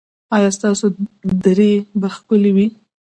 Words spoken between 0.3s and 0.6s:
ایا